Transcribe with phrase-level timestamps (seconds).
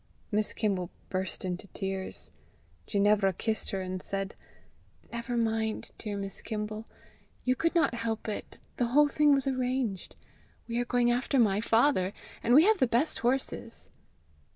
[0.31, 2.31] Miss Kimble burst into tears.
[2.87, 4.33] Ginevra kissed her, and said,
[5.11, 6.87] "Never mind, dear Miss Kimble.
[7.43, 8.57] You could not help it.
[8.77, 10.15] The whole thing was arranged.
[10.67, 13.91] We are going after my father, and we have the best horses."